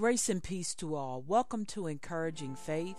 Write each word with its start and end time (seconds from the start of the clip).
Grace 0.00 0.30
and 0.30 0.42
peace 0.42 0.74
to 0.76 0.94
all. 0.94 1.22
Welcome 1.28 1.66
to 1.66 1.86
Encouraging 1.86 2.56
Faith. 2.56 2.96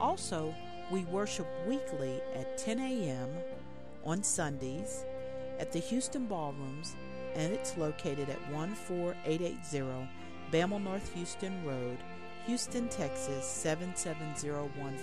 Also, 0.00 0.54
we 0.92 1.04
worship 1.04 1.46
weekly 1.66 2.20
at 2.34 2.58
10 2.58 2.78
a.m. 2.78 3.30
on 4.04 4.22
Sundays 4.22 5.06
at 5.58 5.72
the 5.72 5.78
Houston 5.78 6.26
Ballrooms, 6.26 6.94
and 7.34 7.50
it's 7.50 7.78
located 7.78 8.28
at 8.28 8.38
14880 8.50 10.06
Bammel 10.52 10.82
North 10.82 11.14
Houston 11.14 11.64
Road, 11.64 11.96
Houston, 12.46 12.90
Texas 12.90 13.46
77014. 13.46 15.00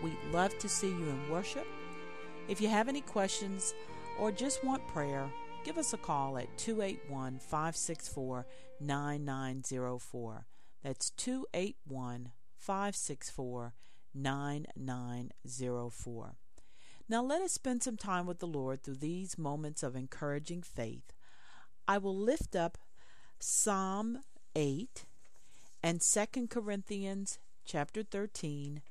We'd 0.00 0.16
love 0.30 0.56
to 0.60 0.68
see 0.68 0.90
you 0.90 1.08
in 1.08 1.28
worship. 1.28 1.66
If 2.46 2.60
you 2.60 2.68
have 2.68 2.88
any 2.88 3.00
questions 3.00 3.74
or 4.20 4.30
just 4.30 4.62
want 4.62 4.86
prayer, 4.86 5.28
give 5.64 5.76
us 5.76 5.92
a 5.92 5.96
call 5.98 6.38
at 6.38 6.56
281 6.56 7.40
564 7.40 8.46
9904. 8.78 10.46
That's 10.84 11.10
281 11.10 12.30
564 12.56 13.72
9904. 14.14 16.36
Now 17.08 17.22
let 17.22 17.42
us 17.42 17.52
spend 17.52 17.82
some 17.82 17.96
time 17.96 18.26
with 18.26 18.38
the 18.38 18.46
Lord 18.46 18.82
through 18.82 18.96
these 18.96 19.36
moments 19.36 19.82
of 19.82 19.96
encouraging 19.96 20.62
faith. 20.62 21.12
I 21.86 21.98
will 21.98 22.16
lift 22.16 22.54
up 22.54 22.78
Psalm 23.38 24.20
8 24.54 25.04
and 25.82 26.00
2 26.00 26.46
Corinthians 26.48 27.38
chapter 27.64 28.02
13 28.02 28.82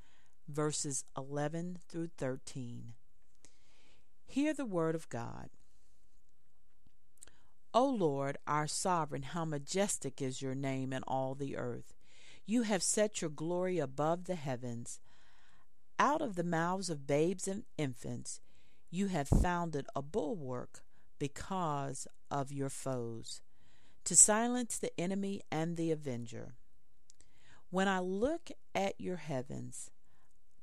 verses 0.47 1.05
11 1.17 1.79
through 1.89 2.09
13. 2.17 2.93
Hear 4.25 4.53
the 4.53 4.65
word 4.65 4.95
of 4.95 5.09
God. 5.09 5.49
O 7.73 7.87
Lord, 7.87 8.37
our 8.45 8.67
sovereign, 8.67 9.23
how 9.23 9.45
majestic 9.45 10.21
is 10.21 10.41
your 10.41 10.55
name 10.55 10.91
in 10.91 11.03
all 11.03 11.35
the 11.35 11.55
earth. 11.55 11.93
You 12.45 12.63
have 12.63 12.83
set 12.83 13.21
your 13.21 13.29
glory 13.29 13.79
above 13.79 14.25
the 14.25 14.35
heavens. 14.35 14.99
Out 15.99 16.21
of 16.21 16.35
the 16.35 16.43
mouths 16.43 16.89
of 16.89 17.07
babes 17.07 17.47
and 17.47 17.63
infants, 17.77 18.41
you 18.89 19.07
have 19.07 19.27
founded 19.27 19.85
a 19.95 20.01
bulwark 20.01 20.81
because 21.19 22.07
of 22.29 22.51
your 22.51 22.69
foes, 22.69 23.41
to 24.03 24.15
silence 24.15 24.77
the 24.77 24.91
enemy 24.99 25.41
and 25.51 25.77
the 25.77 25.91
avenger. 25.91 26.55
When 27.69 27.87
I 27.87 27.99
look 27.99 28.49
at 28.73 28.99
your 28.99 29.17
heavens, 29.17 29.91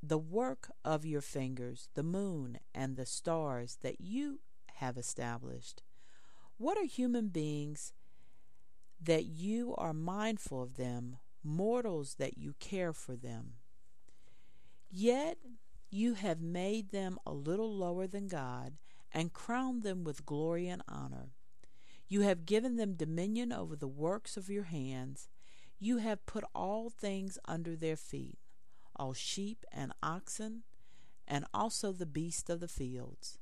the 0.03 0.19
work 0.19 0.71
of 0.85 1.07
your 1.07 1.21
fingers, 1.21 1.89
the 1.95 2.03
moon 2.03 2.59
and 2.75 2.97
the 2.97 3.07
stars 3.07 3.79
that 3.83 4.01
you 4.01 4.41
have 4.75 4.97
established, 4.97 5.83
what 6.57 6.77
are 6.77 6.85
human 6.85 7.29
beings 7.29 7.93
that 9.01 9.27
you 9.27 9.75
are 9.79 9.95
mindful 9.95 10.61
of 10.61 10.75
them, 10.77 11.19
mortals 11.45 12.17
that 12.19 12.37
you 12.37 12.55
care 12.59 12.93
for 12.93 13.15
them? 13.15 13.55
Yet 14.91 15.39
you 15.91 16.15
have 16.15 16.41
made 16.41 16.91
them 16.91 17.19
a 17.27 17.33
little 17.33 17.75
lower 17.75 18.07
than 18.07 18.29
God 18.29 18.75
and 19.13 19.33
crowned 19.33 19.83
them 19.83 20.05
with 20.05 20.27
glory 20.27 20.69
and 20.69 20.83
honor. 20.89 21.31
You 22.09 22.23
have 22.23 22.47
given 22.47 22.77
them 22.77 22.95
dominion 22.95 23.53
over 23.53 23.77
the 23.77 23.89
works 23.89 24.37
of 24.37 24.49
your 24.49 24.65
hands. 24.65 25.29
You 25.79 25.99
have 25.99 26.27
put 26.27 26.45
all 26.55 26.91
things 26.91 27.39
under 27.47 27.77
their 27.77 27.97
feet, 27.97 28.39
all 28.97 29.13
sheep 29.13 29.65
and 29.71 29.93
oxen, 30.03 30.63
and 31.27 31.45
also 31.53 31.93
the 31.93 32.07
beasts 32.07 32.49
of 32.49 32.61
the 32.61 32.69
fields, 32.69 33.39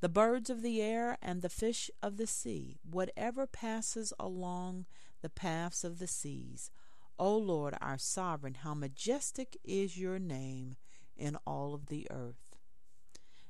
the 0.00 0.08
birds 0.08 0.48
of 0.48 0.62
the 0.62 0.80
air 0.80 1.18
and 1.20 1.42
the 1.42 1.50
fish 1.50 1.90
of 2.02 2.16
the 2.16 2.26
sea, 2.26 2.78
whatever 2.82 3.46
passes 3.46 4.12
along 4.18 4.86
the 5.20 5.28
paths 5.28 5.84
of 5.84 5.98
the 5.98 6.06
seas. 6.06 6.70
O 7.18 7.36
Lord, 7.36 7.76
our 7.80 7.98
sovereign, 7.98 8.54
how 8.62 8.74
majestic 8.74 9.56
is 9.64 9.98
your 9.98 10.18
name 10.18 10.76
in 11.16 11.36
all 11.46 11.74
of 11.74 11.86
the 11.86 12.06
earth. 12.10 12.56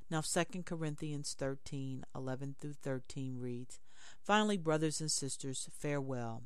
Now 0.09 0.21
2 0.21 0.63
Corinthians 0.63 1.35
13, 1.37 2.03
11 2.15 2.55
through 2.59 2.73
13 2.73 3.37
reads, 3.37 3.79
Finally, 4.23 4.57
brothers 4.57 4.99
and 4.99 5.11
sisters, 5.11 5.69
farewell. 5.71 6.43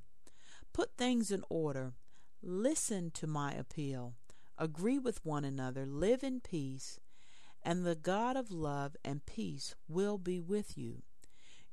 Put 0.74 0.98
things 0.98 1.32
in 1.32 1.44
order. 1.50 1.94
Listen 2.42 3.10
to 3.12 3.28
my 3.28 3.54
appeal. 3.54 4.16
Agree 4.58 5.00
with 5.00 5.26
one 5.26 5.46
another. 5.46 5.86
Live 5.86 6.24
in 6.24 6.42
peace. 6.42 7.00
And 7.64 7.86
the 7.86 7.96
God 7.96 8.36
of 8.36 8.52
love 8.52 8.98
and 9.06 9.26
peace 9.26 9.76
will 9.88 10.18
be 10.18 10.42
with 10.42 10.78
you. 10.78 11.04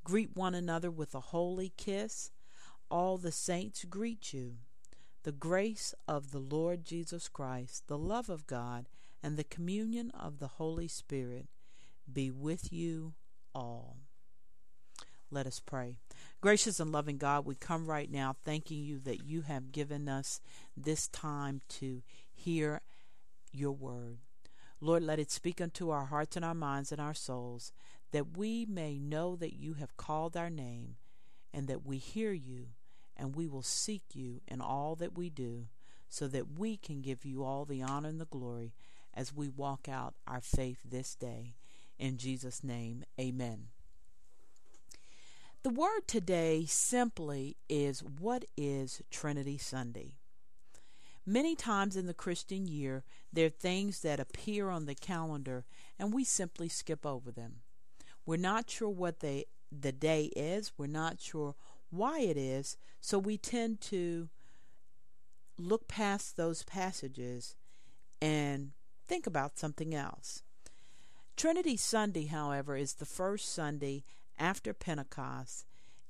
Greet 0.05 0.33
one 0.33 0.55
another 0.55 0.89
with 0.89 1.13
a 1.13 1.19
holy 1.19 1.73
kiss. 1.75 2.31
All 2.89 3.17
the 3.17 3.33
saints 3.33 3.83
greet 3.83 4.31
you. 4.31 4.55
The 5.23 5.31
grace 5.31 5.93
of 6.07 6.31
the 6.31 6.39
Lord 6.39 6.83
Jesus 6.83 7.27
Christ, 7.27 7.87
the 7.87 7.97
love 7.97 8.29
of 8.29 8.47
God, 8.47 8.87
and 9.21 9.37
the 9.37 9.43
communion 9.43 10.11
of 10.11 10.39
the 10.39 10.47
Holy 10.47 10.87
Spirit 10.87 11.47
be 12.11 12.31
with 12.31 12.73
you 12.73 13.13
all. 13.53 13.97
Let 15.29 15.45
us 15.45 15.61
pray. 15.63 15.95
Gracious 16.41 16.79
and 16.79 16.91
loving 16.91 17.17
God, 17.17 17.45
we 17.45 17.55
come 17.55 17.85
right 17.87 18.11
now 18.11 18.35
thanking 18.43 18.83
you 18.83 18.99
that 19.01 19.23
you 19.23 19.43
have 19.43 19.71
given 19.71 20.09
us 20.09 20.41
this 20.75 21.07
time 21.07 21.61
to 21.69 22.01
hear 22.33 22.81
your 23.53 23.71
word. 23.71 24.17
Lord, 24.81 25.03
let 25.03 25.19
it 25.19 25.29
speak 25.29 25.61
unto 25.61 25.91
our 25.91 26.05
hearts 26.05 26.35
and 26.35 26.43
our 26.43 26.55
minds 26.55 26.91
and 26.91 26.99
our 26.99 27.13
souls, 27.13 27.71
that 28.11 28.35
we 28.35 28.65
may 28.65 28.97
know 28.97 29.35
that 29.35 29.53
you 29.53 29.75
have 29.75 29.95
called 29.95 30.35
our 30.35 30.49
name, 30.49 30.95
and 31.53 31.67
that 31.67 31.85
we 31.85 31.97
hear 31.97 32.33
you, 32.33 32.69
and 33.21 33.35
we 33.35 33.47
will 33.47 33.61
seek 33.61 34.01
you 34.15 34.41
in 34.47 34.59
all 34.59 34.95
that 34.95 35.15
we 35.15 35.29
do, 35.29 35.67
so 36.09 36.27
that 36.27 36.57
we 36.57 36.75
can 36.75 37.01
give 37.01 37.23
you 37.23 37.43
all 37.43 37.63
the 37.63 37.83
honor 37.83 38.09
and 38.09 38.19
the 38.19 38.25
glory 38.25 38.73
as 39.13 39.33
we 39.33 39.47
walk 39.47 39.87
out 39.87 40.15
our 40.27 40.41
faith 40.41 40.79
this 40.83 41.13
day. 41.13 41.53
In 41.99 42.17
Jesus' 42.17 42.63
name, 42.63 43.03
amen. 43.19 43.67
The 45.61 45.69
word 45.69 46.07
today 46.07 46.65
simply 46.67 47.57
is 47.69 48.01
what 48.01 48.45
is 48.57 49.03
Trinity 49.11 49.59
Sunday? 49.59 50.15
Many 51.23 51.55
times 51.55 51.95
in 51.95 52.07
the 52.07 52.15
Christian 52.15 52.65
year, 52.65 53.03
there 53.31 53.45
are 53.45 53.49
things 53.49 54.01
that 54.01 54.19
appear 54.19 54.71
on 54.71 54.87
the 54.87 54.95
calendar 54.95 55.65
and 55.99 56.11
we 56.11 56.23
simply 56.23 56.67
skip 56.67 57.05
over 57.05 57.31
them. 57.31 57.57
We're 58.25 58.37
not 58.37 58.71
sure 58.71 58.89
what 58.89 59.19
they, 59.19 59.45
the 59.71 59.91
day 59.91 60.31
is, 60.35 60.71
we're 60.77 60.87
not 60.87 61.21
sure 61.21 61.53
why 61.91 62.21
it 62.21 62.37
is, 62.37 62.77
so 62.99 63.19
we 63.19 63.37
tend 63.37 63.81
to 63.81 64.29
look 65.57 65.87
past 65.87 66.37
those 66.37 66.63
passages 66.63 67.55
and 68.21 68.71
think 69.07 69.27
about 69.27 69.59
something 69.59 69.93
else. 69.93 70.41
Trinity 71.35 71.77
Sunday, 71.77 72.25
however, 72.25 72.75
is 72.75 72.93
the 72.93 73.05
first 73.05 73.53
Sunday 73.53 74.03
after 74.37 74.73
Pentecost, 74.73 75.65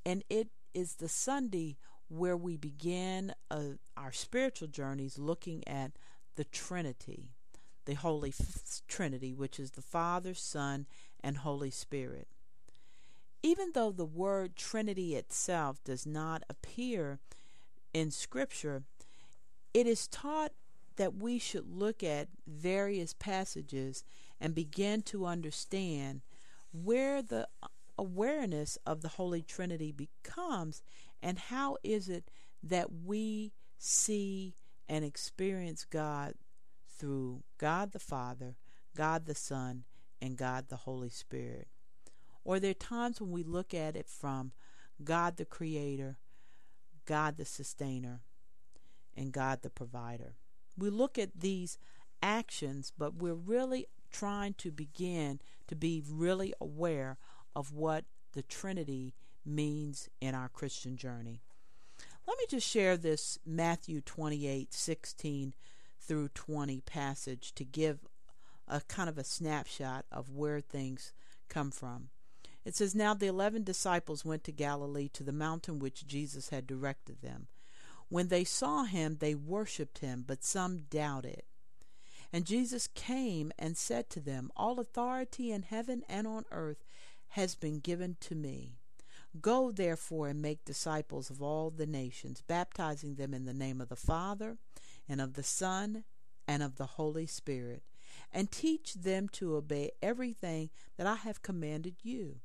and 0.05 0.23
it 0.29 0.49
is 0.73 0.95
the 0.95 1.09
Sunday 1.09 1.77
where 2.07 2.37
we 2.37 2.57
begin 2.57 3.33
uh, 3.49 3.61
our 3.95 4.11
spiritual 4.11 4.67
journeys 4.67 5.17
looking 5.17 5.65
at 5.67 5.91
the 6.35 6.43
Trinity, 6.43 7.29
the 7.85 7.93
Holy 7.93 8.33
Trinity, 8.87 9.33
which 9.33 9.59
is 9.59 9.71
the 9.71 9.81
Father, 9.81 10.33
Son, 10.33 10.85
and 11.23 11.37
Holy 11.37 11.71
Spirit. 11.71 12.27
Even 13.43 13.71
though 13.73 13.91
the 13.91 14.05
word 14.05 14.55
Trinity 14.55 15.15
itself 15.15 15.83
does 15.83 16.05
not 16.05 16.43
appear 16.49 17.19
in 17.93 18.11
Scripture, 18.11 18.83
it 19.73 19.87
is 19.87 20.07
taught 20.07 20.51
that 20.97 21.15
we 21.15 21.39
should 21.39 21.67
look 21.67 22.03
at 22.03 22.27
various 22.45 23.13
passages 23.13 24.03
and 24.39 24.53
begin 24.53 25.01
to 25.01 25.25
understand 25.25 26.21
where 26.71 27.21
the 27.21 27.47
awareness 27.97 28.77
of 28.85 29.01
the 29.01 29.09
Holy 29.09 29.41
Trinity 29.41 29.91
becomes 29.91 30.81
and 31.21 31.37
how 31.37 31.77
is 31.83 32.09
it 32.09 32.29
that 32.63 32.89
we 33.03 33.53
see 33.77 34.55
and 34.87 35.03
experience 35.03 35.85
God 35.85 36.33
through 36.97 37.43
God 37.57 37.91
the 37.91 37.99
Father, 37.99 38.55
God 38.95 39.25
the 39.25 39.35
Son, 39.35 39.83
and 40.21 40.37
God 40.37 40.67
the 40.69 40.77
Holy 40.77 41.09
Spirit. 41.09 41.67
Or 42.43 42.59
there 42.59 42.71
are 42.71 42.75
times 42.75 43.21
when 43.21 43.31
we 43.31 43.43
look 43.43 43.73
at 43.73 43.95
it 43.95 44.07
from 44.07 44.51
God 45.03 45.37
the 45.37 45.45
Creator, 45.45 46.17
God 47.05 47.37
the 47.37 47.45
Sustainer, 47.45 48.21
and 49.15 49.31
God 49.31 49.61
the 49.61 49.69
Provider. 49.69 50.35
We 50.77 50.89
look 50.89 51.17
at 51.17 51.39
these 51.39 51.77
actions, 52.21 52.91
but 52.97 53.15
we're 53.15 53.33
really 53.33 53.87
trying 54.11 54.53
to 54.55 54.71
begin 54.71 55.39
to 55.67 55.75
be 55.75 56.03
really 56.07 56.53
aware 56.59 57.17
of 57.55 57.73
what 57.73 58.05
the 58.33 58.43
Trinity 58.43 59.13
means 59.45 60.09
in 60.19 60.35
our 60.35 60.49
Christian 60.49 60.97
journey. 60.97 61.41
Let 62.27 62.37
me 62.37 62.45
just 62.49 62.67
share 62.67 62.97
this 62.97 63.39
Matthew 63.45 64.01
28 64.01 64.73
16 64.73 65.53
through 65.99 66.29
20 66.29 66.81
passage 66.81 67.53
to 67.55 67.63
give 67.63 67.99
a 68.67 68.81
kind 68.81 69.09
of 69.09 69.17
a 69.17 69.23
snapshot 69.23 70.05
of 70.11 70.29
where 70.29 70.59
things 70.59 71.13
come 71.49 71.71
from. 71.71 72.09
It 72.63 72.75
says, 72.75 72.93
Now 72.93 73.13
the 73.13 73.27
eleven 73.27 73.63
disciples 73.63 74.23
went 74.23 74.43
to 74.43 74.51
Galilee 74.51 75.09
to 75.13 75.23
the 75.23 75.31
mountain 75.31 75.79
which 75.79 76.05
Jesus 76.05 76.49
had 76.49 76.67
directed 76.67 77.21
them. 77.21 77.47
When 78.09 78.27
they 78.27 78.43
saw 78.43 78.83
him, 78.83 79.17
they 79.19 79.35
worshipped 79.35 79.99
him, 79.99 80.23
but 80.27 80.43
some 80.43 80.79
doubted. 80.89 81.43
And 82.33 82.45
Jesus 82.45 82.87
came 82.87 83.51
and 83.57 83.77
said 83.77 84.09
to 84.11 84.19
them, 84.19 84.51
All 84.55 84.79
authority 84.79 85.51
in 85.51 85.63
heaven 85.63 86.03
and 86.07 86.27
on 86.27 86.45
earth 86.51 86.83
has 87.29 87.55
been 87.55 87.79
given 87.79 88.17
to 88.21 88.35
me. 88.35 88.73
Go 89.39 89.71
therefore 89.71 90.27
and 90.27 90.41
make 90.41 90.65
disciples 90.65 91.29
of 91.29 91.41
all 91.41 91.69
the 91.69 91.85
nations, 91.85 92.43
baptizing 92.45 93.15
them 93.15 93.33
in 93.33 93.45
the 93.45 93.53
name 93.53 93.79
of 93.79 93.89
the 93.89 93.95
Father, 93.95 94.57
and 95.07 95.21
of 95.21 95.33
the 95.33 95.43
Son, 95.43 96.03
and 96.47 96.61
of 96.61 96.75
the 96.75 96.85
Holy 96.85 97.25
Spirit, 97.25 97.83
and 98.31 98.51
teach 98.51 98.93
them 98.93 99.29
to 99.29 99.55
obey 99.55 99.91
everything 100.01 100.69
that 100.97 101.07
I 101.07 101.15
have 101.15 101.41
commanded 101.41 101.95
you. 102.03 102.41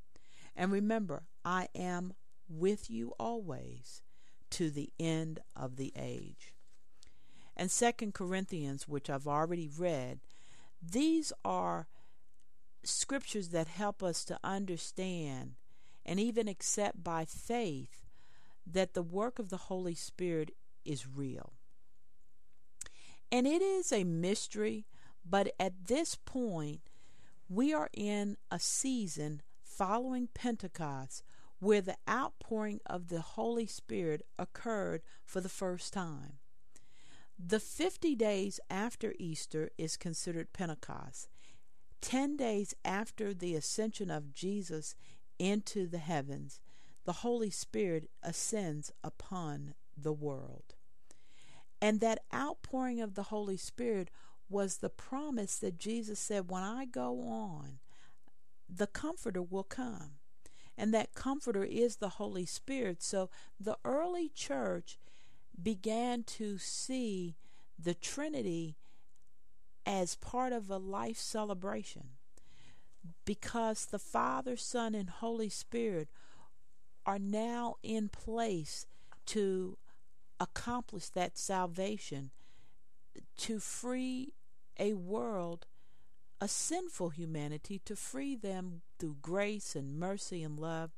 And 0.57 0.73
remember, 0.73 1.25
I 1.45 1.69
am 1.75 2.15
with 2.49 2.91
you 2.91 3.13
always 3.21 4.03
to 4.51 4.71
the 4.71 4.91
end 4.99 5.41
of 5.55 5.77
the 5.77 5.93
age. 5.97 6.55
And 7.57 7.71
Second 7.71 8.15
Corinthians, 8.15 8.89
which 8.89 9.11
I've 9.11 9.27
already 9.27 9.69
read, 9.69 10.21
these 10.83 11.33
are 11.45 11.89
scriptures 12.85 13.49
that 13.49 13.69
help 13.69 14.03
us 14.03 14.25
to 14.25 14.39
understand 14.45 15.55
and 16.05 16.21
even 16.21 16.49
accept 16.49 17.03
by 17.03 17.25
faith 17.25 18.07
that 18.67 18.95
the 18.95 19.03
work 19.03 19.39
of 19.39 19.49
the 19.49 19.57
Holy 19.57 19.95
Spirit 19.95 20.53
is 20.85 21.07
real. 21.07 21.53
And 23.33 23.47
it 23.47 23.63
is 23.63 23.93
a 23.93 24.05
mystery, 24.05 24.87
but 25.29 25.53
at 25.59 25.87
this 25.89 26.15
point, 26.15 26.81
we 27.49 27.75
are 27.75 27.89
in 27.93 28.37
a 28.51 28.59
season 28.59 29.43
following 29.77 30.29
Pentecost 30.33 31.23
where 31.59 31.81
the 31.81 31.97
outpouring 32.09 32.81
of 32.87 33.09
the 33.09 33.21
Holy 33.21 33.67
Spirit 33.67 34.23
occurred 34.39 35.03
for 35.25 35.41
the 35.41 35.49
first 35.49 35.93
time. 35.93 36.35
The 37.39 37.61
50 37.61 38.15
days 38.15 38.61
after 38.71 39.15
Easter 39.19 39.71
is 39.77 39.97
considered 39.97 40.53
Pentecost. 40.53 41.29
10 42.01 42.37
days 42.37 42.75
after 42.85 43.35
the 43.35 43.55
ascension 43.55 44.11
of 44.11 44.33
Jesus 44.33 44.95
into 45.39 45.87
the 45.87 45.99
heavens, 45.99 46.61
the 47.05 47.15
Holy 47.15 47.51
Spirit 47.51 48.11
ascends 48.23 48.93
upon 49.03 49.75
the 49.97 50.13
world. 50.13 50.75
And 51.81 52.01
that 52.01 52.21
outpouring 52.35 53.01
of 53.01 53.15
the 53.15 53.25
Holy 53.25 53.57
Spirit 53.57 54.11
was 54.49 54.79
the 54.79 54.89
promise 54.89 55.59
that 55.59 55.79
Jesus 55.79 56.19
said, 56.19 56.51
When 56.51 56.63
I 56.63 56.85
go 56.87 57.21
on, 57.23 57.79
the 58.69 58.87
Comforter 58.87 59.43
will 59.43 59.65
come. 59.65 60.13
And 60.79 60.93
that 60.93 61.15
Comforter 61.15 61.65
is 61.65 61.97
the 61.97 62.11
Holy 62.11 62.45
Spirit. 62.45 63.03
So 63.03 63.31
the 63.59 63.79
early 63.85 64.29
church 64.29 64.99
began 65.61 66.23
to 66.25 66.59
see 66.59 67.37
the 67.79 67.95
Trinity 67.95 68.77
as 69.87 70.17
part 70.17 70.53
of 70.53 70.69
a 70.69 70.79
life 70.79 71.17
celebration 71.17 72.09
because 73.25 73.87
the 73.87 73.99
Father, 73.99 74.57
Son, 74.57 74.95
and 74.95 75.09
Holy 75.09 75.49
Spirit 75.49 76.09
are 77.05 77.19
now 77.19 77.77
in 77.83 78.09
place 78.09 78.87
to 79.27 79.79
accomplish 80.41 81.09
that 81.11 81.39
salvation, 81.39 82.31
to 83.37 83.59
free 83.61 84.33
a 84.79 84.95
world, 84.95 85.67
a 86.41 86.49
sinful 86.49 87.11
humanity, 87.11 87.81
to 87.85 87.97
free 87.97 88.37
them 88.37 88.83
through 88.99 89.17
grace 89.23 89.75
and 89.75 89.99
mercy 89.99 90.43
and 90.43 90.59
love, 90.59 90.91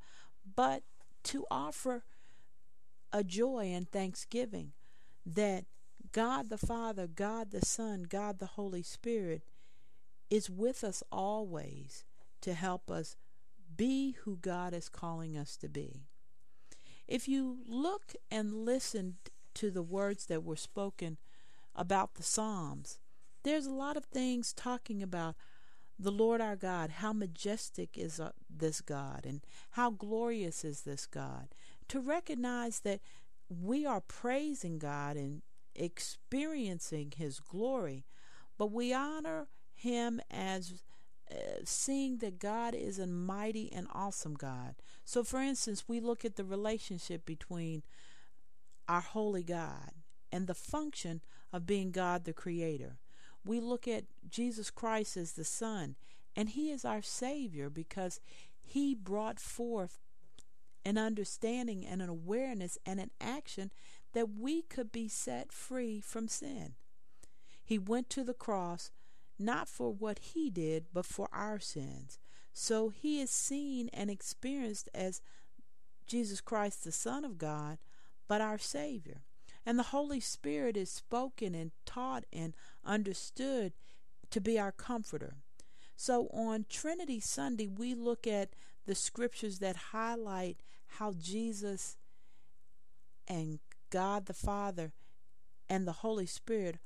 but 0.57 0.83
to 1.25 1.45
offer 1.51 2.05
a 3.13 3.23
joy 3.23 3.67
and 3.73 3.91
thanksgiving 3.91 4.73
that 5.25 5.65
God 6.13 6.49
the 6.49 6.59
Father, 6.59 7.07
God 7.07 7.51
the 7.51 7.65
Son, 7.65 8.05
God 8.09 8.39
the 8.39 8.47
Holy 8.47 8.83
Spirit 8.83 9.43
is 10.31 10.51
with 10.51 10.85
us 10.85 11.03
always 11.11 12.05
to 12.41 12.55
help 12.55 12.91
us 12.91 13.17
be 13.77 14.17
who 14.25 14.37
God 14.37 14.75
is 14.75 14.89
calling 14.89 15.37
us 15.37 15.57
to 15.59 15.69
be. 15.69 16.03
If 17.07 17.29
you 17.29 17.59
look 17.67 18.15
and 18.31 18.65
listen 18.65 19.17
to 19.55 19.71
the 19.71 19.83
words 19.83 20.27
that 20.27 20.45
were 20.45 20.57
spoken 20.57 21.17
about 21.75 22.15
the 22.15 22.23
Psalms, 22.23 22.99
there's 23.49 23.67
a 23.67 23.73
lot 23.73 23.97
of 23.97 24.05
things 24.05 24.53
talking 24.53 25.03
about 25.03 25.35
the 25.99 26.13
Lord 26.13 26.41
our 26.41 26.55
God, 26.55 26.91
how 26.91 27.13
majestic 27.13 27.97
is 27.97 28.21
uh, 28.21 28.31
this 28.49 28.81
God, 28.81 29.25
and 29.25 29.41
how 29.71 29.91
glorious 29.91 30.65
is 30.65 30.83
this 30.83 31.07
God. 31.07 31.49
To 31.89 31.99
recognize 31.99 32.81
that 32.81 33.01
we 33.49 33.87
are 33.87 34.01
praising 34.01 34.79
God 34.79 35.17
and 35.17 35.43
experiencing 35.75 37.15
His 37.17 37.41
glory, 37.41 38.05
but 38.59 38.71
we 38.71 38.93
honor 38.93 39.49
Him 39.75 40.21
as 40.31 40.83
uh, 41.31 41.35
seeing 41.65 42.19
that 42.19 42.39
God 42.39 42.75
is 42.75 42.99
a 42.99 43.07
mighty 43.07 43.73
and 43.73 43.87
awesome 43.93 44.35
God. 44.35 44.77
So, 45.05 45.25
for 45.25 45.41
instance, 45.41 45.85
we 45.89 46.01
look 46.01 46.25
at 46.25 46.37
the 46.37 46.45
relationship 46.45 47.25
between 47.25 47.83
our 48.89 49.01
holy 49.01 49.43
God 49.43 49.93
and 50.31 50.47
the 50.47 50.55
function 50.55 51.23
of 51.53 51.67
being 51.67 51.91
God 51.91 52.25
the 52.25 52.33
Creator. 52.33 52.99
We 53.45 53.61
look 53.61 53.89
at 53.89 54.05
Jesus 54.29 54.71
Christ 54.71 55.17
as 55.17 55.33
the 55.33 55.45
Son, 55.45 55.97
and 56.37 56.51
He 56.51 56.71
is 56.71 56.85
our 56.85 57.03
Savior 57.03 57.71
because 57.71 58.21
He 58.61 58.95
brought 58.95 59.41
forth 59.41 59.99
an 60.85 60.99
understanding 60.99 61.87
and 61.87 62.01
an 62.01 62.09
awareness 62.09 62.79
and 62.87 63.01
an 63.01 63.11
action 63.21 63.71
that 64.13 64.31
we 64.39 64.63
could 64.63 64.91
be 64.91 65.09
set 65.09 65.53
free 65.53 66.01
from 66.01 66.29
sin. 66.29 66.75
He 67.63 67.79
went 67.79 68.09
to 68.11 68.25
the 68.25 68.35
cross 68.35 68.91
not 69.39 69.69
for 69.69 69.93
what 69.93 70.19
he 70.19 70.51
did, 70.51 70.87
but 70.93 71.07
for 71.07 71.29
our 71.33 71.61
sins. 71.61 72.19
So 72.53 72.89
he 72.89 73.21
is 73.21 73.31
seen 73.31 73.89
and 73.93 74.11
experienced 74.11 74.89
as 74.95 75.21
Jesus 76.07 76.41
Christ, 76.41 76.85
the 76.85 76.93
Son 76.93 77.25
of 77.25 77.39
God, 77.39 77.79
but 78.27 78.41
our 78.41 78.59
Savior. 78.59 79.23
And 79.69 79.79
the 79.79 79.93
Holy 79.93 80.19
Spirit 80.19 80.79
is 80.79 80.91
spoken 80.91 81.55
and 81.55 81.73
taught 81.85 82.25
and 82.33 82.55
understood 82.87 83.75
to 84.31 84.41
be 84.41 84.59
our 84.59 84.73
comforter. 84.73 85.35
So 85.95 86.29
on 86.29 86.65
Trinity 86.71 87.21
Sunday, 87.21 87.67
we 87.69 87.95
look 87.95 88.27
at 88.27 88.55
the 88.87 88.95
scriptures 88.95 89.59
that 89.59 89.77
highlight 89.93 90.63
how 90.87 91.13
Jesus 91.13 91.99
and 93.29 93.59
God 93.91 94.25
the 94.25 94.33
Father 94.33 94.95
and 95.69 95.87
the 95.87 95.93
Holy 95.93 96.25
Spirit 96.25 96.79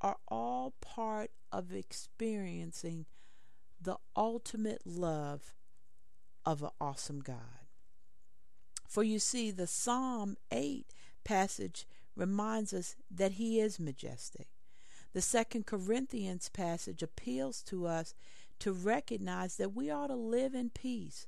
are 0.00 0.16
all 0.26 0.72
part 0.80 1.32
of 1.52 1.74
experiencing 1.74 3.04
the 3.78 3.98
ultimate 4.16 4.80
love 4.86 5.52
of 6.46 6.62
an 6.62 6.70
awesome 6.80 7.20
God. 7.20 7.66
For 8.88 9.04
you 9.04 9.18
see, 9.18 9.50
the 9.50 9.66
Psalm 9.66 10.38
8 10.50 10.86
passage 11.22 11.86
reminds 12.16 12.72
us 12.72 12.96
that 13.10 13.32
He 13.32 13.60
is 13.60 13.80
majestic. 13.80 14.48
The 15.12 15.20
Second 15.20 15.66
Corinthians 15.66 16.48
passage 16.48 17.02
appeals 17.02 17.62
to 17.64 17.86
us 17.86 18.14
to 18.60 18.72
recognize 18.72 19.56
that 19.56 19.74
we 19.74 19.90
ought 19.90 20.08
to 20.08 20.16
live 20.16 20.54
in 20.54 20.70
peace 20.70 21.26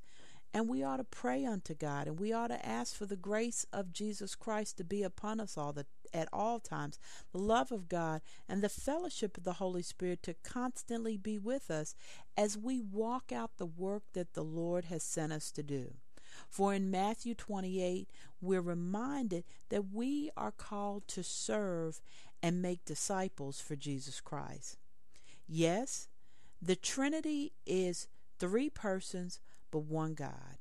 and 0.54 0.68
we 0.68 0.82
ought 0.82 0.98
to 0.98 1.04
pray 1.04 1.44
unto 1.44 1.74
God 1.74 2.06
and 2.06 2.20
we 2.20 2.32
ought 2.32 2.48
to 2.48 2.66
ask 2.66 2.94
for 2.94 3.06
the 3.06 3.16
grace 3.16 3.66
of 3.72 3.92
Jesus 3.92 4.34
Christ 4.34 4.76
to 4.76 4.84
be 4.84 5.02
upon 5.02 5.40
us 5.40 5.56
all 5.56 5.72
the 5.72 5.86
at 6.14 6.28
all 6.30 6.60
times, 6.60 6.98
the 7.32 7.38
love 7.38 7.72
of 7.72 7.88
God, 7.88 8.20
and 8.48 8.62
the 8.62 8.68
fellowship 8.68 9.38
of 9.38 9.44
the 9.44 9.54
Holy 9.54 9.82
Spirit 9.82 10.22
to 10.24 10.34
constantly 10.44 11.16
be 11.16 11.38
with 11.38 11.70
us 11.70 11.94
as 12.36 12.58
we 12.58 12.80
walk 12.80 13.32
out 13.32 13.56
the 13.56 13.66
work 13.66 14.02
that 14.12 14.34
the 14.34 14.44
Lord 14.44 14.86
has 14.86 15.02
sent 15.02 15.32
us 15.32 15.50
to 15.52 15.62
do. 15.62 15.94
For 16.48 16.74
in 16.74 16.90
Matthew 16.90 17.34
28, 17.34 18.08
we're 18.40 18.60
reminded 18.60 19.44
that 19.68 19.92
we 19.92 20.30
are 20.36 20.50
called 20.50 21.06
to 21.08 21.22
serve 21.22 22.00
and 22.42 22.62
make 22.62 22.84
disciples 22.84 23.60
for 23.60 23.76
Jesus 23.76 24.20
Christ. 24.20 24.78
Yes, 25.46 26.08
the 26.60 26.76
Trinity 26.76 27.52
is 27.66 28.08
three 28.38 28.70
persons 28.70 29.40
but 29.70 29.80
one 29.80 30.14
God. 30.14 30.58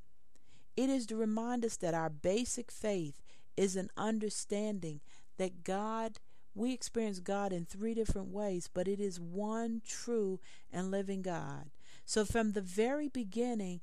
It 0.78 0.90
is 0.90 1.06
to 1.08 1.16
remind 1.16 1.66
us 1.66 1.78
that 1.78 1.94
our 1.94 2.10
basic 2.10 2.72
faith 2.72 3.22
is 3.58 3.76
an 3.76 3.90
understanding 3.98 5.02
that 5.38 5.64
God 5.64 6.20
we 6.54 6.74
experience 6.74 7.20
God 7.20 7.54
in 7.54 7.66
three 7.66 7.94
different 7.94 8.30
ways, 8.30 8.70
but 8.72 8.88
it 8.88 9.00
is 9.00 9.20
one 9.20 9.82
true 9.88 10.40
and 10.72 10.92
living 10.92 11.22
God. 11.22 11.70
So 12.06 12.26
from 12.26 12.52
the 12.52 12.62
very 12.62 13.08
beginning, 13.08 13.82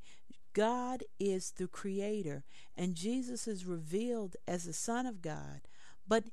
God 0.59 1.05
is 1.21 1.53
the 1.53 1.69
creator, 1.69 2.43
and 2.77 2.97
Jesus 2.97 3.47
is 3.47 3.65
revealed 3.65 4.35
as 4.49 4.65
the 4.65 4.73
Son 4.73 5.07
of 5.07 5.23
God. 5.23 5.61
But 6.09 6.25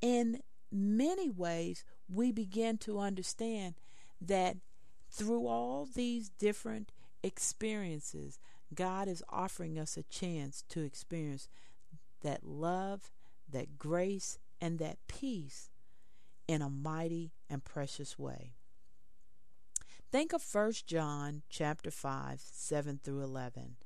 in 0.00 0.42
many 0.70 1.28
ways, 1.28 1.84
we 2.08 2.30
begin 2.30 2.78
to 2.78 3.00
understand 3.00 3.74
that 4.20 4.58
through 5.10 5.48
all 5.48 5.88
these 5.92 6.28
different 6.28 6.92
experiences, 7.24 8.38
God 8.72 9.08
is 9.08 9.24
offering 9.28 9.76
us 9.76 9.96
a 9.96 10.04
chance 10.04 10.62
to 10.68 10.82
experience 10.82 11.48
that 12.22 12.44
love, 12.44 13.10
that 13.50 13.76
grace, 13.76 14.38
and 14.60 14.78
that 14.78 14.98
peace 15.08 15.68
in 16.46 16.62
a 16.62 16.70
mighty 16.70 17.32
and 17.50 17.64
precious 17.64 18.16
way. 18.16 18.52
Think 20.10 20.32
of 20.32 20.42
1 20.50 20.72
John 20.86 21.42
chapter 21.50 21.90
5, 21.90 22.40
7 22.40 23.00
through 23.04 23.22
11. 23.22 23.76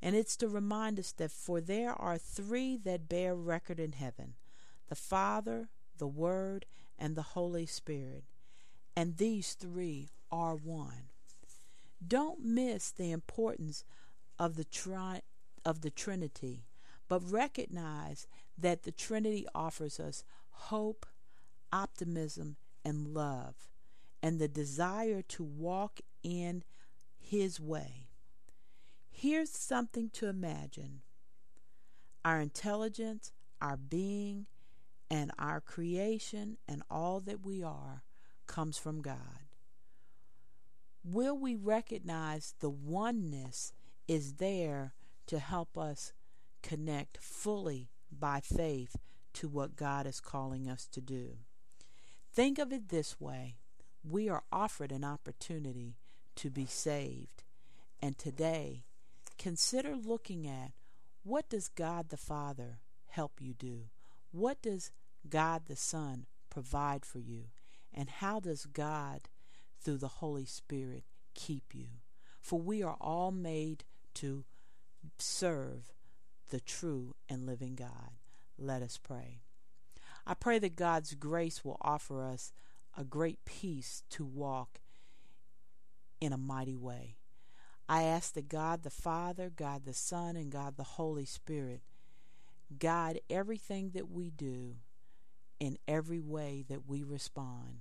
And 0.00 0.16
it's 0.16 0.34
to 0.38 0.48
remind 0.48 0.98
us 0.98 1.12
that 1.12 1.30
for 1.30 1.60
there 1.60 1.92
are 1.92 2.16
three 2.16 2.78
that 2.78 3.06
bear 3.06 3.34
record 3.34 3.78
in 3.78 3.92
heaven 3.92 4.34
the 4.88 4.94
Father, 4.94 5.68
the 5.98 6.06
Word, 6.06 6.64
and 6.98 7.14
the 7.14 7.22
Holy 7.22 7.66
Spirit. 7.66 8.24
And 8.96 9.18
these 9.18 9.52
three 9.52 10.08
are 10.30 10.54
one. 10.54 11.10
Don't 12.06 12.42
miss 12.42 12.90
the 12.90 13.12
importance 13.12 13.84
of 14.38 14.56
the 14.56 14.64
tri- 14.64 15.22
of 15.66 15.82
the 15.82 15.90
Trinity, 15.90 16.64
but 17.08 17.30
recognize 17.30 18.26
that 18.56 18.84
the 18.84 18.92
Trinity 18.92 19.46
offers 19.54 20.00
us 20.00 20.24
hope, 20.50 21.04
optimism, 21.70 22.56
and 22.84 23.08
love, 23.08 23.68
and 24.22 24.38
the 24.38 24.48
desire 24.48 25.22
to 25.22 25.42
walk 25.42 26.00
in 26.22 26.62
His 27.18 27.60
way. 27.60 28.08
Here's 29.10 29.50
something 29.50 30.10
to 30.14 30.28
imagine 30.28 31.02
our 32.24 32.40
intelligence, 32.40 33.32
our 33.60 33.76
being, 33.76 34.46
and 35.10 35.32
our 35.38 35.60
creation, 35.60 36.56
and 36.68 36.82
all 36.90 37.20
that 37.20 37.44
we 37.44 37.62
are 37.62 38.02
comes 38.46 38.78
from 38.78 39.02
God. 39.02 39.16
Will 41.04 41.36
we 41.36 41.56
recognize 41.56 42.54
the 42.60 42.70
oneness 42.70 43.72
is 44.06 44.34
there 44.34 44.94
to 45.26 45.38
help 45.38 45.76
us 45.76 46.12
connect 46.62 47.18
fully 47.18 47.90
by 48.10 48.40
faith 48.40 48.96
to 49.34 49.48
what 49.48 49.76
God 49.76 50.06
is 50.06 50.20
calling 50.20 50.68
us 50.68 50.86
to 50.88 51.00
do. 51.00 51.38
Think 52.32 52.58
of 52.58 52.72
it 52.72 52.88
this 52.88 53.20
way 53.20 53.56
we 54.08 54.28
are 54.28 54.42
offered 54.52 54.92
an 54.92 55.04
opportunity 55.04 55.96
to 56.36 56.50
be 56.50 56.66
saved. 56.66 57.44
And 58.00 58.18
today, 58.18 58.84
consider 59.38 59.94
looking 59.94 60.46
at 60.46 60.72
what 61.22 61.48
does 61.48 61.68
God 61.68 62.08
the 62.08 62.16
Father 62.16 62.80
help 63.06 63.40
you 63.40 63.54
do? 63.54 63.84
What 64.32 64.62
does 64.62 64.90
God 65.28 65.62
the 65.66 65.76
Son 65.76 66.26
provide 66.50 67.04
for 67.04 67.18
you? 67.18 67.44
And 67.94 68.08
how 68.08 68.40
does 68.40 68.64
God, 68.64 69.28
through 69.80 69.98
the 69.98 70.08
Holy 70.08 70.46
Spirit, 70.46 71.04
keep 71.34 71.74
you? 71.74 71.86
For 72.40 72.58
we 72.58 72.82
are 72.82 72.96
all 73.00 73.30
made 73.30 73.84
to 74.14 74.44
serve 75.18 75.92
the 76.50 76.60
true 76.60 77.14
and 77.28 77.46
living 77.46 77.74
God. 77.74 78.12
Let 78.58 78.82
us 78.82 78.98
pray. 78.98 79.42
I 80.26 80.34
pray 80.34 80.58
that 80.58 80.76
God's 80.76 81.14
grace 81.14 81.64
will 81.64 81.78
offer 81.80 82.22
us 82.22 82.52
a 82.96 83.04
great 83.04 83.44
peace 83.44 84.02
to 84.10 84.24
walk 84.24 84.80
in 86.20 86.32
a 86.32 86.38
mighty 86.38 86.76
way. 86.76 87.16
I 87.88 88.04
ask 88.04 88.34
that 88.34 88.48
God 88.48 88.82
the 88.82 88.90
Father, 88.90 89.50
God 89.54 89.84
the 89.84 89.94
Son, 89.94 90.36
and 90.36 90.50
God 90.50 90.76
the 90.76 90.82
Holy 90.82 91.24
Spirit 91.24 91.82
guide 92.78 93.20
everything 93.28 93.90
that 93.94 94.10
we 94.10 94.30
do 94.30 94.76
in 95.60 95.76
every 95.86 96.20
way 96.20 96.64
that 96.68 96.88
we 96.88 97.02
respond 97.02 97.80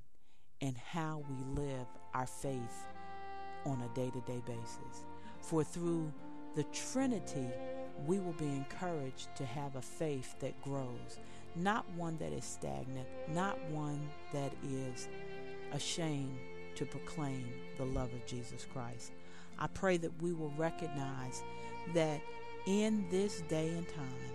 and 0.62 0.78
how 0.78 1.24
we 1.30 1.62
live 1.62 1.88
our 2.14 2.28
faith 2.28 2.88
on 3.66 3.82
a 3.82 3.96
day 3.96 4.10
to 4.10 4.22
day 4.22 4.42
basis. 4.46 5.06
For 5.42 5.64
through 5.64 6.12
the 6.56 6.64
Trinity, 6.66 7.48
we 8.06 8.20
will 8.20 8.34
be 8.34 8.48
encouraged 8.48 9.36
to 9.36 9.46
have 9.46 9.76
a 9.76 9.82
faith 9.82 10.36
that 10.40 10.60
grows, 10.62 11.20
not 11.56 11.86
one 11.96 12.18
that 12.18 12.32
is 12.32 12.46
stagnant, 12.46 13.08
not 13.30 13.58
one 13.70 14.02
that 14.34 14.52
is 14.70 15.08
ashamed 15.74 16.38
to 16.76 16.86
proclaim 16.86 17.46
the 17.78 17.86
love 17.86 18.12
of 18.14 18.26
Jesus 18.26 18.66
Christ. 18.72 19.12
I 19.60 19.68
pray 19.68 19.98
that 19.98 20.22
we 20.22 20.34
will 20.34 20.54
recognize 20.58 21.44
that 21.94 22.22
in 22.66 23.06
this 23.10 23.42
day 23.42 23.70
and 23.70 23.88
time, 23.88 24.32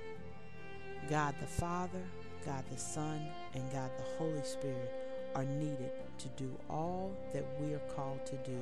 God 1.09 1.35
the 1.41 1.47
Father, 1.47 2.03
God 2.45 2.65
the 2.71 2.79
Son, 2.79 3.21
and 3.55 3.71
God 3.73 3.91
the 3.97 4.19
Holy 4.19 4.43
Spirit 4.45 4.93
are 5.35 5.45
needed 5.45 5.91
to 6.19 6.29
do 6.37 6.51
all 6.71 7.13
that 7.33 7.45
we 7.61 7.75
are 7.75 7.83
called 7.95 8.25
to 8.27 8.37
do 8.39 8.59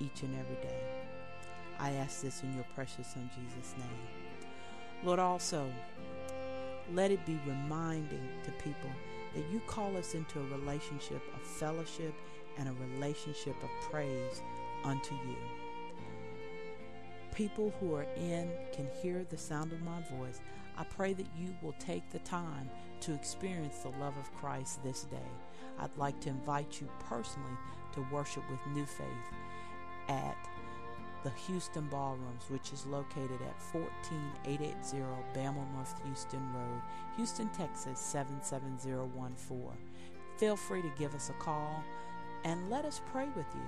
each 0.00 0.22
and 0.22 0.34
every 0.38 0.56
day. 0.62 0.82
I 1.78 1.92
ask 1.92 2.22
this 2.22 2.42
in 2.42 2.54
your 2.54 2.66
precious 2.74 3.06
Son 3.06 3.30
Jesus' 3.34 3.74
name. 3.78 4.48
Lord, 5.04 5.20
also, 5.20 5.70
let 6.92 7.10
it 7.10 7.24
be 7.26 7.38
reminding 7.46 8.28
to 8.44 8.50
people 8.52 8.90
that 9.34 9.44
you 9.52 9.60
call 9.66 9.96
us 9.96 10.14
into 10.14 10.40
a 10.40 10.58
relationship 10.58 11.22
of 11.34 11.42
fellowship 11.42 12.14
and 12.56 12.68
a 12.68 12.94
relationship 12.94 13.56
of 13.62 13.70
praise 13.90 14.42
unto 14.84 15.14
you. 15.14 15.36
People 17.34 17.72
who 17.78 17.94
are 17.94 18.06
in 18.16 18.50
can 18.72 18.88
hear 19.00 19.24
the 19.28 19.36
sound 19.36 19.72
of 19.72 19.82
my 19.82 20.00
voice. 20.18 20.40
I 20.76 20.84
pray 20.84 21.12
that 21.12 21.26
you 21.38 21.54
will 21.62 21.74
take 21.78 22.08
the 22.10 22.18
time 22.20 22.68
to 23.00 23.14
experience 23.14 23.78
the 23.78 23.90
love 24.00 24.16
of 24.18 24.34
Christ 24.34 24.82
this 24.82 25.04
day. 25.04 25.16
I'd 25.78 25.96
like 25.96 26.18
to 26.20 26.30
invite 26.30 26.80
you 26.80 26.88
personally 27.08 27.56
to 27.92 28.06
worship 28.12 28.42
with 28.50 28.60
Nu 28.74 28.84
Faith 28.86 29.06
at 30.08 30.36
the 31.24 31.30
Houston 31.30 31.86
Ballrooms, 31.88 32.44
which 32.48 32.72
is 32.72 32.86
located 32.86 33.40
at 33.42 33.62
14880 33.62 35.04
Bammel 35.34 35.72
North 35.74 35.94
Houston 36.04 36.42
Road, 36.54 36.82
Houston, 37.16 37.48
Texas 37.50 37.98
77014. 38.00 39.76
Feel 40.36 40.56
free 40.56 40.82
to 40.82 40.92
give 40.98 41.14
us 41.14 41.30
a 41.30 41.34
call 41.34 41.82
and 42.44 42.70
let 42.70 42.84
us 42.84 43.00
pray 43.12 43.26
with 43.34 43.46
you. 43.54 43.66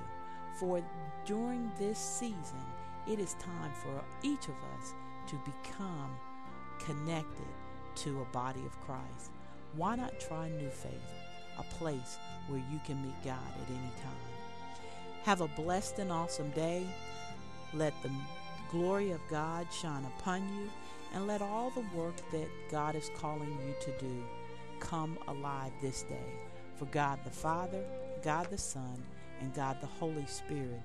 For 0.58 0.82
during 1.24 1.70
this 1.78 1.98
season, 1.98 2.62
it 3.08 3.18
is 3.18 3.34
time 3.34 3.72
for 3.74 4.04
each 4.22 4.44
of 4.44 4.54
us 4.78 4.94
to 5.28 5.40
become 5.44 6.10
connected 6.78 7.48
to 7.96 8.20
a 8.20 8.24
body 8.26 8.64
of 8.66 8.80
Christ. 8.80 9.32
Why 9.76 9.96
not 9.96 10.18
try 10.20 10.48
Nu 10.48 10.68
Faith, 10.70 10.92
a 11.58 11.62
place 11.74 12.18
where 12.48 12.62
you 12.70 12.80
can 12.84 13.02
meet 13.02 13.22
God 13.24 13.38
at 13.62 13.70
any 13.70 13.92
time? 14.02 14.30
Have 15.24 15.40
a 15.40 15.48
blessed 15.48 15.98
and 15.98 16.10
awesome 16.10 16.50
day. 16.50 16.86
Let 17.74 17.94
the 18.02 18.10
glory 18.70 19.12
of 19.12 19.20
God 19.28 19.66
shine 19.72 20.04
upon 20.18 20.42
you, 20.56 20.70
and 21.14 21.26
let 21.26 21.42
all 21.42 21.70
the 21.70 21.84
work 21.96 22.16
that 22.30 22.48
God 22.70 22.94
is 22.94 23.10
calling 23.16 23.58
you 23.66 23.74
to 23.80 23.98
do 23.98 24.24
come 24.80 25.18
alive 25.28 25.72
this 25.82 26.02
day. 26.04 26.32
For 26.76 26.86
God 26.86 27.18
the 27.24 27.30
Father, 27.30 27.84
God 28.22 28.48
the 28.50 28.58
Son, 28.58 29.02
and 29.40 29.54
God 29.54 29.80
the 29.80 29.86
Holy 29.86 30.26
Spirit 30.26 30.80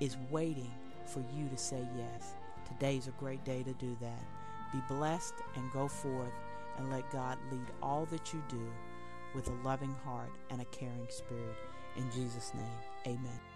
is 0.00 0.16
waiting 0.30 0.70
for 1.06 1.20
you 1.36 1.48
to 1.48 1.56
say 1.56 1.86
yes. 1.96 2.34
Today's 2.66 3.08
a 3.08 3.12
great 3.12 3.44
day 3.44 3.62
to 3.62 3.72
do 3.74 3.96
that. 4.00 4.24
Be 4.72 4.80
blessed 4.88 5.34
and 5.56 5.72
go 5.72 5.88
forth 5.88 6.32
and 6.78 6.90
let 6.90 7.10
God 7.10 7.38
lead 7.50 7.66
all 7.82 8.06
that 8.06 8.32
you 8.32 8.42
do 8.48 8.70
with 9.34 9.48
a 9.48 9.66
loving 9.66 9.94
heart 10.04 10.30
and 10.50 10.60
a 10.60 10.64
caring 10.66 11.06
spirit. 11.08 11.56
In 11.96 12.10
Jesus' 12.12 12.52
name, 12.54 13.16
amen. 13.16 13.49